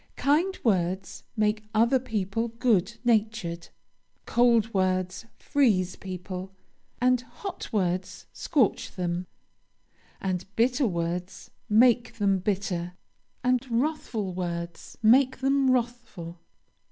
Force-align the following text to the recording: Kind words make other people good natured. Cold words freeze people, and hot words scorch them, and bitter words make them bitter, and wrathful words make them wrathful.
Kind 0.17 0.57
words 0.63 1.23
make 1.37 1.65
other 1.75 1.99
people 1.99 2.47
good 2.47 2.97
natured. 3.05 3.67
Cold 4.25 4.73
words 4.73 5.27
freeze 5.37 5.95
people, 5.95 6.55
and 6.99 7.21
hot 7.21 7.71
words 7.71 8.25
scorch 8.33 8.93
them, 8.95 9.27
and 10.19 10.47
bitter 10.55 10.87
words 10.87 11.51
make 11.69 12.13
them 12.15 12.39
bitter, 12.39 12.93
and 13.43 13.63
wrathful 13.69 14.33
words 14.33 14.97
make 15.03 15.37
them 15.37 15.69
wrathful. 15.69 16.39